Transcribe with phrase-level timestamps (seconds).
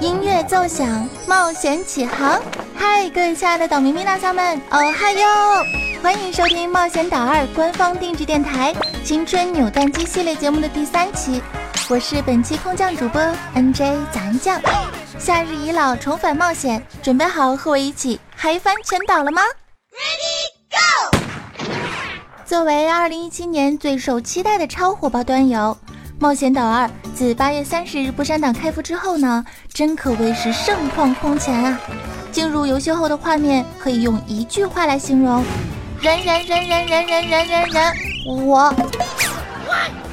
[0.00, 2.40] 音乐奏响，冒险起航！
[2.74, 5.26] 嗨，各位亲爱的岛民咪大侠们，哦嗨哟！
[6.02, 8.74] 欢迎收听《冒险岛二》官方定制电台
[9.04, 11.42] 《青春扭蛋机》系列节目的第三期，
[11.88, 13.20] 我是本期空降主播
[13.54, 14.60] NJ 杂音酱。
[15.18, 19.42] 夏日已老，重返冒险，准备好和我一起嗨翻全岛了吗
[19.92, 21.18] ？Ready Go！
[22.44, 25.76] 作为2017年最受期待的超火爆端游，
[26.22, 26.86] 《冒险岛二》
[27.16, 31.80] 自八月三十日不删档开服之后呢，真可谓是盛况空前啊！
[32.30, 35.42] 进入游戏后的画面可以用一句话来形容：
[36.00, 38.72] 人人人人人人人人人我。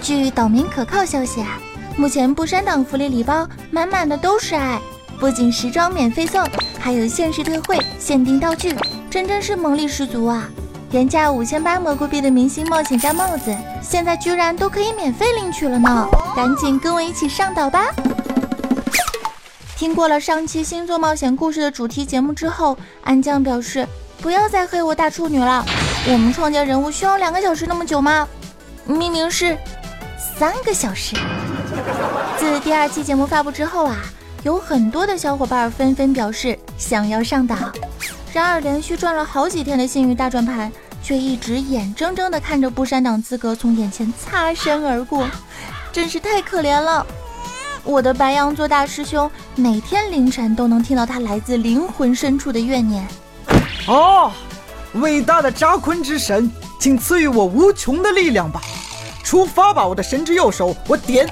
[0.01, 1.59] 据岛民可靠消息啊，
[1.95, 4.81] 目前不删档福利礼包满满的都是爱，
[5.19, 6.43] 不仅时装免费送，
[6.79, 8.75] 还有限时特惠、限定道具，
[9.11, 10.49] 真真是猛力十足啊！
[10.91, 16.07] 原价五千八蘑菇币的明星冒险家帽子，现在居然都可以免费领取了呢！
[16.35, 17.93] 赶紧跟我一起上岛吧！
[19.77, 23.87] 听过了上期星座冒险故事的主题节目之后，安酱表示
[24.19, 25.63] 不要再黑我大处女了。
[26.07, 28.27] 我们创建人物需要两个小时那么久吗？
[28.85, 29.55] 明明是
[30.39, 31.15] 三个小时。
[32.39, 33.97] 自第二期节目发布之后啊，
[34.41, 37.55] 有很多的小伙伴纷纷表示想要上岛。
[38.31, 45.27] 然而连续转了好几天的幸运大转盘，却一直眼睁睁地看着不删档资格从眼前擦身而过，
[45.91, 47.05] 真是太可怜了。
[47.83, 53.07] 我的白羊座大师兄每天凌晨都能听到他来自灵魂深处的怨念。
[53.87, 54.31] 哦，
[54.95, 58.61] 伟大的扎昆之神，请赐予我无穷的力量吧！
[59.23, 60.75] 出发吧，我的神之右手！
[60.87, 61.27] 我点，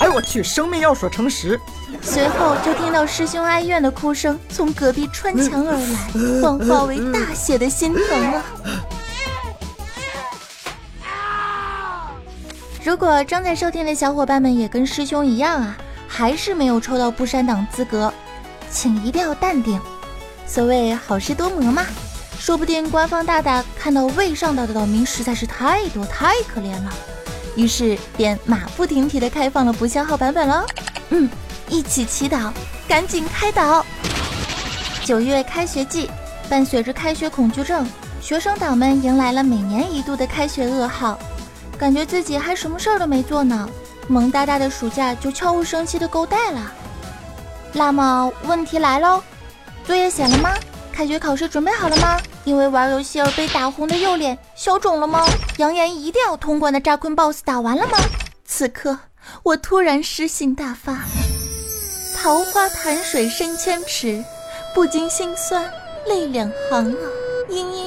[0.00, 1.58] 哎我去，生命要所诚实。
[2.02, 5.98] 随后就听到师兄哀怨的哭声从隔壁穿墙而来，
[6.42, 8.44] 幻化为大写的心疼啊！
[12.86, 15.76] 如果正在收听的小伙伴们也跟师兄一样啊。
[16.06, 18.14] 还是没有抽到不删档资格，
[18.70, 19.80] 请一定要淡定。
[20.46, 21.84] 所谓好事多磨嘛，
[22.38, 26.94] 说不定官方大大看到未上岛的岛民实在是太多太可怜了，
[27.56, 30.64] 于是便马不停蹄的开放了不消耗版本了。
[31.10, 31.28] 嗯，
[31.68, 32.52] 一起祈祷，
[32.86, 33.84] 赶紧开岛。
[35.04, 36.08] 九月开学季，
[36.48, 37.84] 伴随着开学恐惧症，
[38.20, 41.18] 学生党们迎来了每年一度的开学噩耗，
[41.78, 43.68] 感觉自己还什么事儿都没做呢。
[44.08, 46.72] 萌哒哒的暑假就悄无声息的够带了。
[47.72, 49.22] 那么问题来喽，
[49.84, 50.54] 作业写了吗？
[50.92, 52.18] 开学考试准备好了吗？
[52.44, 55.26] 因为玩游戏而被打红的右脸消肿了吗？
[55.58, 57.98] 扬言一定要通关的扎昆 BOSS 打完了吗？
[58.46, 58.98] 此刻
[59.42, 61.00] 我突然诗性大发，
[62.16, 64.24] 桃花潭水深千尺，
[64.72, 65.70] 不禁心酸
[66.06, 67.04] 泪两行啊！
[67.50, 67.85] 嘤嘤。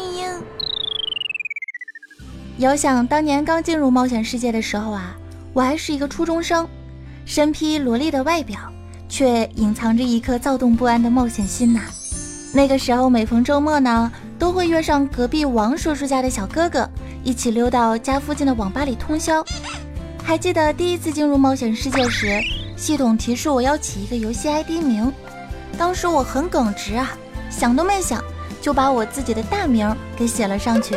[2.60, 5.16] 遥想当年刚进入冒险世界的时候啊。
[5.54, 6.68] 我还是一个初中生，
[7.26, 8.60] 身披萝莉的外表，
[9.08, 11.82] 却隐藏着一颗躁动不安的冒险心呐。
[12.54, 16.88] 那个时候，每逢周末呢，都会约上隔壁王叔叔家的小哥哥，
[17.24, 19.44] 一起溜到家附近的网吧里通宵。
[20.24, 22.40] 还记得第一次进入冒险世界时，
[22.78, 25.12] 系统提示我要起一个游戏 ID 名，
[25.78, 27.18] 当时我很耿直啊，
[27.50, 28.24] 想都没想
[28.62, 30.96] 就把我自己的大名给写了上去。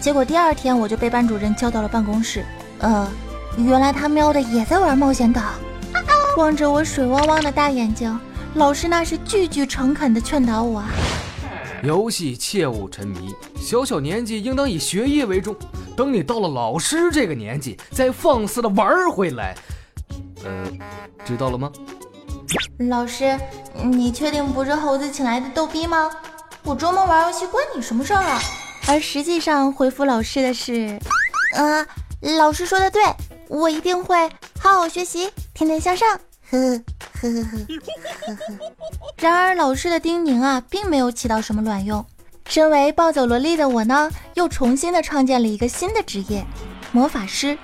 [0.00, 2.44] 结果第二天我就被班主任叫到了办公室，
[2.78, 3.08] 呃。
[3.56, 5.42] 原来他喵的也在玩冒险岛，
[6.36, 8.16] 望着我水汪汪的大眼睛，
[8.54, 10.80] 老师那是句句诚恳的劝导我：
[11.82, 15.56] 游戏切勿沉迷，小小年纪应当以学业为重。
[15.96, 19.56] 等你到了老师这个年纪，再放肆的玩回来。
[20.44, 20.70] 呃，
[21.24, 21.72] 知道了吗？
[22.88, 23.36] 老师，
[23.82, 26.08] 你确定不是猴子请来的逗逼吗？
[26.62, 28.40] 我周末玩游戏关你什么事儿啊？
[28.88, 30.98] 而实际上回复老师的是：
[31.54, 31.86] 呃，
[32.38, 33.02] 老师说的对。
[33.48, 34.28] 我一定会
[34.60, 36.20] 好好学习，天天向上。
[36.50, 36.82] 呵呵
[37.20, 37.44] 呵呵
[38.26, 38.58] 呵呵。
[39.16, 42.04] 然而，老师的叮咛啊，并没有起到什么卵用。
[42.46, 46.44] 身为暴走萝莉的我呢，又重新的创建了一个新的职业——
[46.92, 47.56] 魔法师。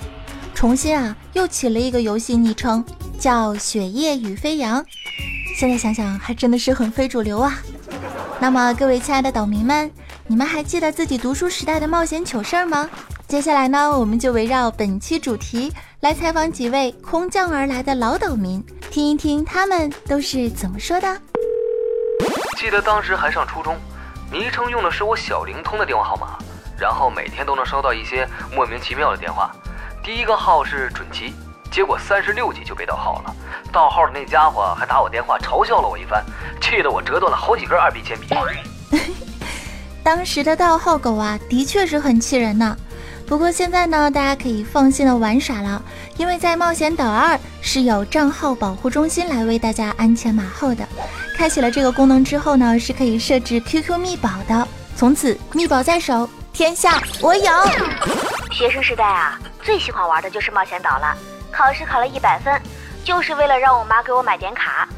[0.54, 2.82] 重新啊，又起了一个游戏昵称，
[3.18, 4.82] 叫雪夜与飞扬。
[5.58, 7.62] 现在想想，还真的是很非主流啊。
[8.44, 9.90] 那么，各位亲爱的岛民们，
[10.26, 12.90] 你们还记得自己读书时代的冒险糗事儿吗？
[13.26, 21.18] 接下来呢，我们就围绕本期主题来采访几位空降而来的老岛民，听一听他们都是怎么说的。
[22.58, 23.78] 记得当时还上初中，
[24.30, 26.36] 昵称用的是我小灵通的电话号码，
[26.78, 29.50] 然后每天都能收到一些莫名其妙的电话。
[30.04, 31.32] 第一个号是准七，
[31.72, 33.34] 结果三十六级就被盗号了，
[33.74, 36.24] 盗号的那家伙还打我电话嘲笑了我一番，
[36.60, 38.28] 气得我折断了好几根二 B 铅笔。
[40.04, 42.76] 当时的盗号狗啊，的确是很气人呢。
[43.26, 45.82] 不过现在呢，大家可以放心的玩耍了，
[46.16, 50.86] 因为在冒险岛二是有账号保护中心来为大家鞍前马后的。
[51.36, 57.50] 开启了这个功能之后呢，是可以设置 QQ 密保的，从此密保在手，天下我有。
[58.52, 61.16] 学生时代啊，最喜欢玩的就是冒险岛了。
[61.50, 62.52] 考试考了一百分，
[63.04, 64.88] 就是为了让我妈给我买点卡。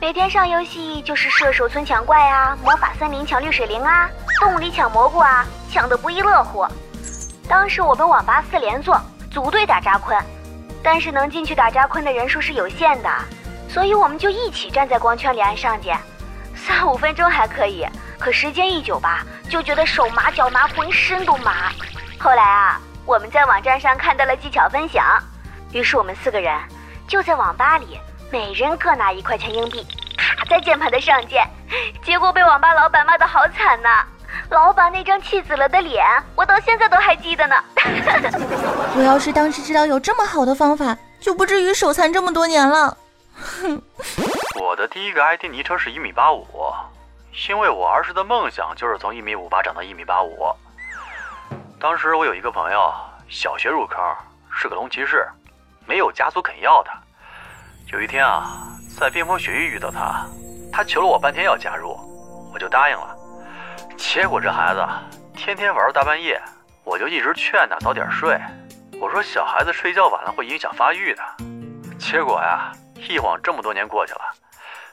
[0.00, 4.08] 每天上游戏就是射手村抢怪啊，魔法森林抢绿水灵啊，
[4.40, 6.64] 洞里抢蘑菇啊，抢得不亦乐乎。
[7.48, 8.98] 当时我们网吧四连坐，
[9.30, 10.16] 组队打扎坤，
[10.84, 13.10] 但是能进去打扎坤的人数是有限的，
[13.68, 15.98] 所以我们就一起站在光圈里按上键，
[16.54, 17.84] 三五分钟还可以，
[18.20, 21.72] 可时间一久吧，就觉得手麻脚麻，浑身都麻。
[22.18, 22.80] 后来啊。
[23.08, 25.02] 我们在网站上看到了技巧分享，
[25.72, 26.54] 于是我们四个人
[27.08, 27.98] 就在网吧里，
[28.30, 29.84] 每人各拿一块钱硬币，
[30.18, 31.42] 卡在键盘的上键，
[32.04, 34.04] 结果被网吧老板骂得好惨呐！
[34.50, 36.04] 老板那张气死了的脸，
[36.36, 37.56] 我到现在都还记得呢。
[38.94, 42.94] 我要是当时知道有这么好的方法，就不至于手残这么多年了。
[43.34, 43.80] 哼，
[44.60, 46.44] 我的第一个 ID 昵称是一米八五，
[47.48, 50.54] 因为我儿时的梦想就是从一米五八长到一米八五。
[51.80, 52.92] 当时我有一个朋友，
[53.30, 53.98] 小学入坑，
[54.50, 55.26] 是个龙骑士，
[55.88, 56.92] 没有家族肯要他。
[57.90, 60.26] 有一天啊，在冰封雪域遇到他，
[60.70, 61.98] 他求了我半天要加入，
[62.52, 63.16] 我就答应了。
[63.96, 64.86] 结果这孩子
[65.34, 66.38] 天天玩到大半夜，
[66.84, 68.38] 我就一直劝他早点睡。
[69.00, 71.22] 我说小孩子睡觉晚了会影响发育的。
[71.98, 72.70] 结果呀，
[73.08, 74.20] 一晃这么多年过去了，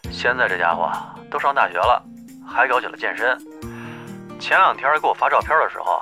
[0.10, 0.90] 现在这家伙
[1.30, 2.02] 都上大学了，
[2.48, 3.38] 还搞起了健身。
[4.40, 6.02] 前两天给我发照片的时候。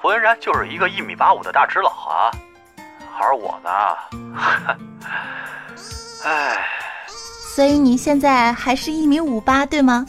[0.00, 2.30] 浑然就是一个一米八五的大只佬啊，
[3.20, 3.70] 而我呢，
[6.24, 6.66] 哎，
[7.54, 10.06] 所以你现在还是一米五八对吗？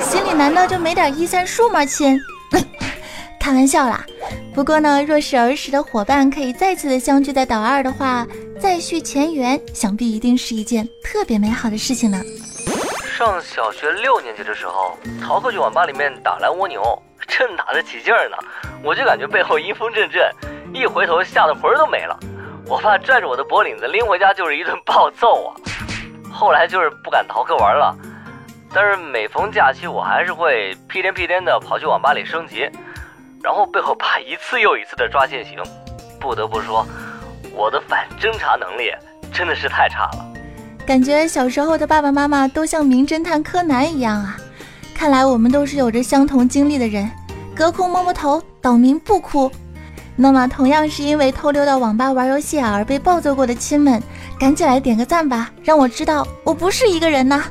[0.00, 2.18] 心里难道就没点一三数吗，亲？
[3.40, 4.04] 开玩笑啦。
[4.54, 8.26] 不过呢，若是儿时的伙伴可以再次的相聚在岛二的话，
[8.60, 12.20] 再续前缘，想必一定是一件特别美好的事情呢。
[13.16, 16.80] 上小学六年级的时候，逃课去网吧里面打蓝蜗牛。
[17.28, 18.36] 正打得起劲儿呢，
[18.82, 20.30] 我就感觉背后阴风阵阵，
[20.74, 22.18] 一回头吓得魂儿都没了。
[22.72, 25.52] 我爸拽着我的脖领子拎回家就是一顿暴揍啊。
[26.32, 27.94] 后来就是不敢逃课玩了，
[28.72, 32.66] 但是每逢假期我还是会屁颠屁颠的跑去网吧里升级，
[33.42, 35.58] 然后被我爸一次又一次的抓现行。
[36.18, 36.86] 不得不说，
[37.54, 38.90] 我的反侦查能力
[39.34, 40.24] 真的是太差了。
[40.86, 44.38] 感觉小时候的爸爸妈妈都像名侦探柯南一样啊。
[44.94, 47.10] 看来我们都是有着相同经历的人。
[47.54, 49.52] 隔空摸摸头，岛民不哭。
[50.14, 54.00] 那么，同样是因为偷溜到网吧玩游戏而被暴揍过的亲们，
[54.38, 57.42] 赶紧来点个赞吧，让我知道我不是一个人呐。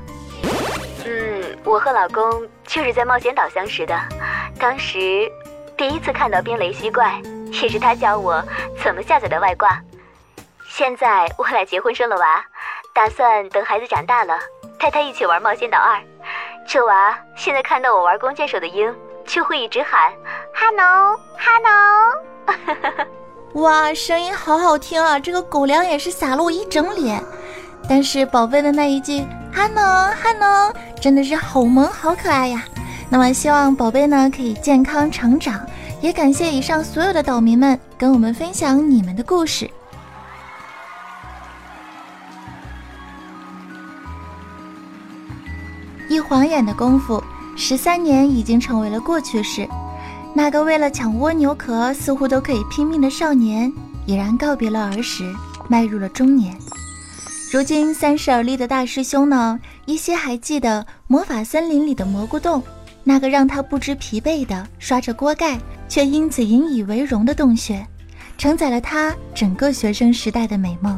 [1.05, 3.99] 嗯，我和老公就是在冒险岛相识的，
[4.59, 5.29] 当时
[5.75, 7.19] 第一次看到冰雷吸怪，
[7.61, 8.41] 也是他教我
[8.83, 9.81] 怎么下载的外挂。
[10.69, 12.45] 现在我俩结婚生了娃，
[12.93, 14.37] 打算等孩子长大了
[14.79, 15.99] 带他一起玩冒险岛二。
[16.67, 18.93] 这娃现在看到我玩弓箭手的鹰。
[19.23, 20.11] 就会一直喊
[20.51, 21.69] 哈喽哈喽，
[23.61, 25.19] 哇，声音好好听啊！
[25.19, 27.23] 这个狗粮也是撒了我一整脸。
[27.87, 29.23] 但是宝贝的那一句
[29.53, 32.63] 哈喽哈喽，真的是好萌好可爱呀。
[33.07, 35.63] 那么希望宝贝呢可以健康成长，
[36.01, 39.69] 也感谢以上所有的岛民们跟我们分享你们的故事。
[46.09, 47.23] 一晃眼的功夫。
[47.57, 49.67] 十三年已经成为了过去式，
[50.33, 53.71] 那个为了抢蜗牛壳似乎都可以拼命的少年，
[54.05, 55.31] 已然告别了儿时，
[55.67, 56.55] 迈入了中年。
[57.51, 62.63] 如今三十而立的大师兄呢，依稀还记得魔法森林里的蘑菇洞，
[63.03, 65.59] 那个让他不知疲惫的刷着锅盖，
[65.89, 67.85] 却因此引以为荣的洞穴，
[68.37, 70.97] 承载了他整个学生时代的美梦。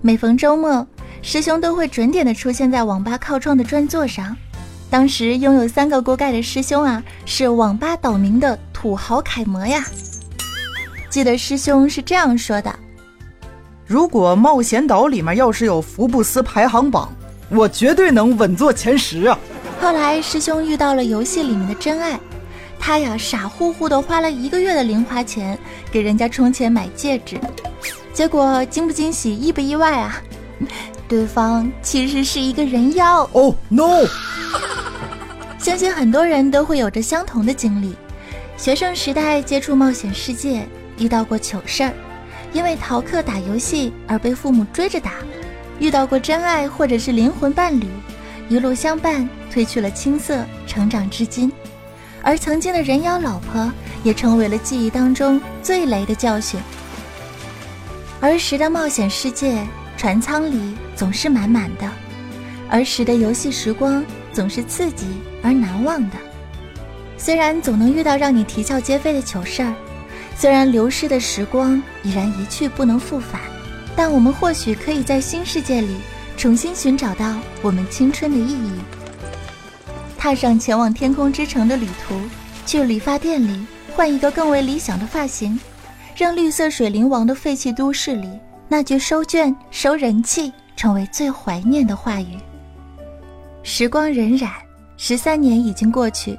[0.00, 0.86] 每逢周末，
[1.20, 4.34] 师兄都会准点的出现在网吧靠窗的专座上。
[4.90, 9.84] 当时拥有三个锅盖的师兄啊，是网吧岛民的土豪楷模呀。
[11.10, 12.74] 记得师兄是这样说的
[13.86, 17.12] ：“如果冒险岛里面要是有福布斯排行榜，
[17.48, 19.38] 我绝对能稳坐前十啊。”
[19.80, 22.18] 后来师兄遇到了游戏里面的真爱，
[22.78, 25.58] 他呀傻乎乎的花了一个月的零花钱
[25.90, 27.38] 给人家充钱买戒指，
[28.12, 30.20] 结果惊不惊喜，意不意外啊？
[31.06, 33.28] 对方其实是一个人妖。
[33.32, 34.06] Oh no！
[35.64, 37.96] 相信很多人都会有着相同的经历：
[38.54, 40.68] 学生时代接触冒险世界，
[40.98, 41.90] 遇到过糗事儿；
[42.52, 45.12] 因为逃课打游戏而被父母追着打；
[45.78, 47.86] 遇到过真爱或者是灵魂伴侣，
[48.50, 51.50] 一路相伴，褪去了青涩，成长至今。
[52.22, 56.60] 而曾经的人妖老婆，也成为了记忆当中最雷的教训。
[58.20, 59.66] 儿时的冒险世界，
[59.96, 61.88] 船舱里总是满满的；
[62.68, 65.06] 儿时的游戏时光，总是刺激
[65.44, 66.16] 而难忘的。
[67.16, 69.72] 虽然总能遇到让你啼笑皆非的糗事儿，
[70.36, 73.40] 虽然流失的时光已然一去不能复返，
[73.94, 75.96] 但我们或许可以在新世界里
[76.36, 78.72] 重新寻找到我们青春的意义。
[80.18, 82.18] 踏上前往天空之城的旅途，
[82.66, 85.60] 去理发店里换一个更为理想的发型，
[86.16, 88.28] 让绿色水灵王的废弃都市里
[88.66, 92.38] 那句“收卷收人气”成为最怀念的话语。
[93.62, 94.48] 时光荏苒，
[94.96, 96.38] 十三年已经过去，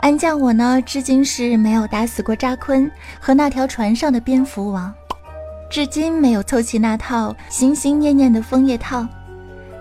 [0.00, 2.90] 安将我呢，至今是没有打死过扎坤
[3.20, 4.92] 和那条船上的蝙蝠王，
[5.70, 9.06] 至今没有凑齐那套心心念念的枫叶套，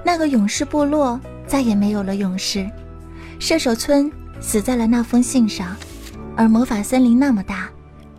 [0.04, 2.70] 那个勇士部落再也没有了勇士。
[3.40, 5.76] 射手村死在了那封信上，
[6.36, 7.70] 而魔法森林那么大，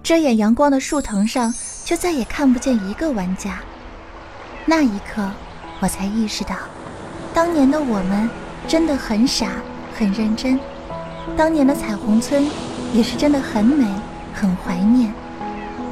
[0.02, 1.52] 遮掩阳光的树藤上
[1.84, 3.58] 却再也看不见一个玩家。
[4.64, 5.28] 那一刻，
[5.80, 6.54] 我才意识到，
[7.34, 8.30] 当年的我们
[8.68, 9.48] 真的很傻，
[9.98, 10.58] 很认真。
[11.36, 12.46] 当年的彩虹村
[12.94, 13.84] 也是真的很美，
[14.32, 15.12] 很怀念。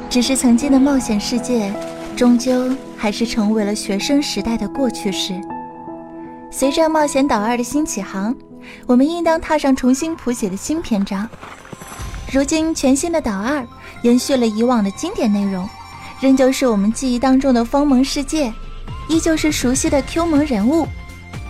[0.09, 1.73] 只是曾经的冒险世界，
[2.17, 5.35] 终究还是成为了学生时代的过去式。
[6.51, 8.35] 随着冒险岛二的新起航。
[8.85, 11.29] 我们应当踏上重新谱写的新篇章。
[12.33, 13.65] 如今，全新的岛二
[14.03, 15.69] 延续了以往的经典内容，
[16.21, 18.53] 仍旧是我们记忆当中的风萌世界，
[19.09, 20.85] 依旧是熟悉的 Q 萌人物。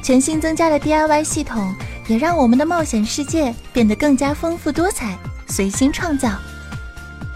[0.03, 1.75] 全新增加的 DIY 系统
[2.07, 6.31] 也让我们的冒险世界变得更加丰富多彩，随心创造。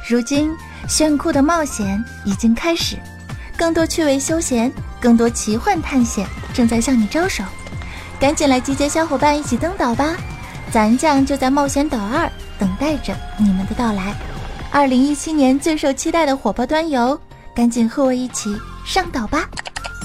[0.08, 0.50] 如今，
[0.88, 2.96] 炫酷的冒险已经开始，
[3.56, 7.44] 更多趣味休闲，更多奇幻探险正在向你招手。
[8.18, 10.16] 赶紧来集结小伙伴一起登岛吧！
[10.70, 14.14] 咱将就在冒险岛二等待着你们的到来。
[14.70, 17.18] 二零一七年最受期待的火爆端游，
[17.54, 19.48] 赶紧和我一起上岛吧！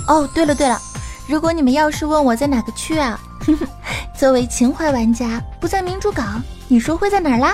[0.07, 0.79] 哦，对了对了，
[1.27, 3.19] 如果你们要是问我在哪个区啊，
[4.17, 7.53] 作为情怀玩家，不在明珠港，你说会在哪儿啦？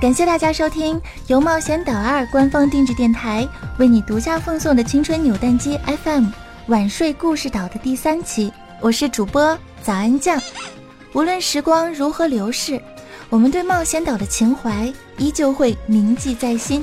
[0.00, 3.46] 感谢大家收听由冒险岛二官方定制电台
[3.78, 6.26] 为你独家奉送的青春扭蛋机 FM
[6.68, 8.50] 晚睡故事岛的第三期。
[8.80, 10.40] 我是主播早安酱，
[11.12, 12.80] 无论时光如何流逝，
[13.28, 16.82] 我们对冒险岛的情怀依旧会铭记在心。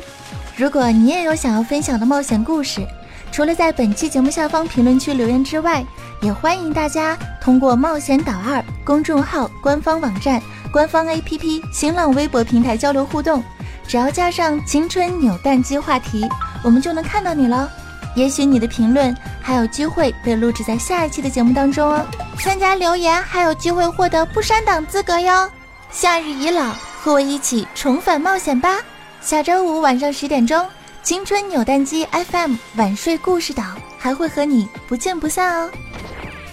[0.55, 2.85] 如果你也有想要分享的冒险故事，
[3.34, 5.84] 除了在本期节目下方评论区留言之外，
[6.22, 10.40] 也欢迎大家通过冒险岛二公众号、官方网站、
[10.72, 13.44] 官方 APP、新浪微博平台交流互动。
[13.88, 16.30] 只要加上“青春扭蛋机”话题，
[16.63, 17.68] 我们就能看到你了。
[18.16, 22.06] 也许你的评论还有机会被录制在下一期的节目当中哦。
[22.38, 25.50] 参加留言还有机会获得不删档资格哟。
[25.90, 26.72] 夏日已老，
[27.02, 28.78] 和我一起重返冒险吧！
[29.22, 30.63] 下周五晚上十点钟，
[31.03, 33.62] 青春扭蛋机 FM 晚睡故事岛
[33.98, 35.69] 还会和你不见不散哦。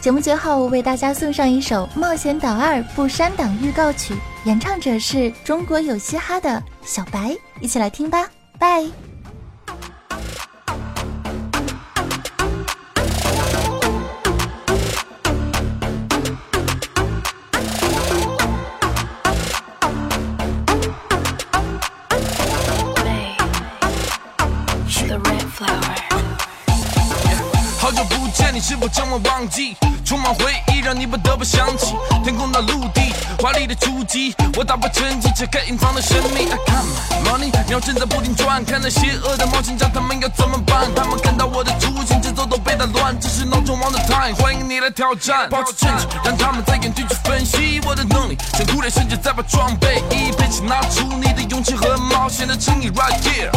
[0.00, 4.12] 节目最后为大家送上一首《冒险岛二不删档》预告曲，
[4.44, 8.28] 演唱者是中国有嘻哈的小白，一起来听吧，
[8.58, 8.84] 拜。
[29.10, 29.76] 我忘记？
[30.04, 34.34] 充满回忆，让你不得不想起天空的陆地，华丽的出击。
[34.56, 36.46] 我打破沉寂，解开隐藏的神秘。
[36.50, 36.90] I come
[37.24, 40.88] money，秒针在不停转，看那邪恶的冒险家，他们要怎么办？
[40.94, 43.18] 他们看到我的出现，节奏都被打乱。
[43.18, 45.48] 这是闹钟王的 time，欢迎你来挑战。
[45.48, 48.36] 保持镇静，让他们在眼底去分析我的能力。
[48.58, 52.90] 像苦练，甚至再把装备一配齐，拿出你的勇气和冒险的诚意。
[52.90, 53.50] Right here。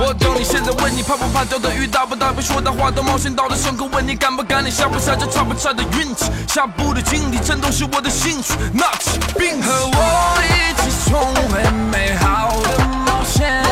[0.00, 2.32] 我等你现在问你怕不怕钓的鱼大不大？
[2.32, 4.34] 被说大话的冒险岛的上口问你敢。
[4.34, 8.54] 不敢，你下不下这差不差的运气，下步的经历战斗是我的兴趣。
[8.72, 9.98] 拿起并和我
[10.44, 11.20] 一起重
[11.52, 13.62] 温美好的冒险，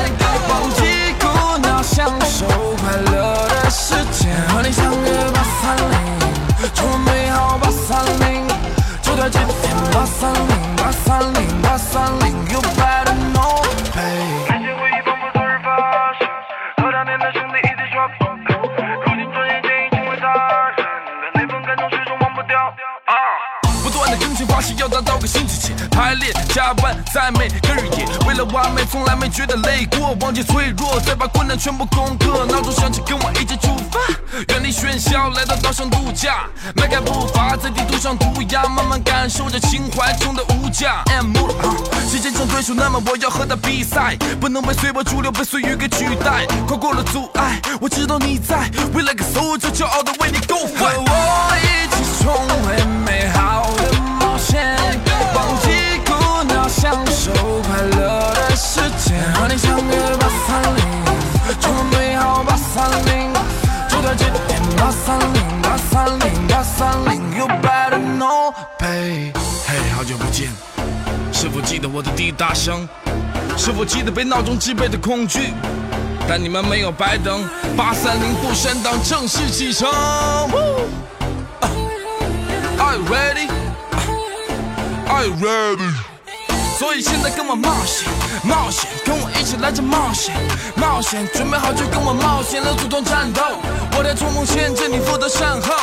[0.49, 4.31] 忘记苦恼，享受快乐的时间。
[4.49, 6.20] 和你相约八三零，
[27.13, 32.47] 在每个日夜，为了完美从来没觉得累过，忘记脆弱，再把困难全部攻克。
[32.47, 33.99] 闹钟响起，跟我一起出发，
[34.49, 41.03] 远离喧嚣，来到岛上度假，迈开步伐在地图上涂鸦，慢慢感受着情怀中的无价。
[41.07, 41.35] M，
[42.09, 50.95] 时间成对手，那么我要和他比赛，不能被随波逐流，被岁月给取代，跨过了阻碍，我知道你在，未来个守着骄傲的为你 go fight。
[50.95, 53.00] 和我一起重
[56.91, 57.31] 享受
[57.63, 59.23] 快乐的时间。
[59.35, 60.85] 和你相约八三零，
[61.61, 63.33] 充满美好八三零，
[63.89, 69.33] 就在这天八三零八三零八三零，You better know pay。
[69.69, 70.49] 嘿，好久不见，
[71.33, 72.89] 是否记得我的滴答声？
[73.57, 75.55] 是否记得被闹钟支配的恐惧？
[76.29, 79.89] 但你们没有白等，八三零不闪档正式启程。
[82.81, 83.49] Are you ready?
[85.09, 86.00] Are you ready?
[86.81, 88.09] 所以现在跟我冒险，
[88.43, 90.35] 冒险，跟我一起来这冒险，
[90.77, 93.43] 冒险，准备好就跟我冒险了，主动战斗。
[93.99, 95.77] 我在冲锋陷阵，你负责善后。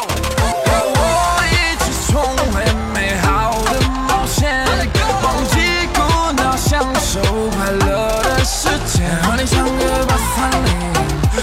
[0.65, 2.19] 和我一起重
[2.51, 4.65] 回美好的冒险，
[5.21, 6.01] 忘记苦
[6.33, 9.05] 恼，享受快乐的时间。
[9.21, 10.73] 和你相约八三零，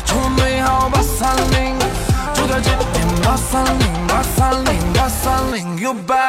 [0.05, 1.79] 充满美好八三零，
[2.35, 6.24] 就在这天八三零，八三零，八三零，You bet。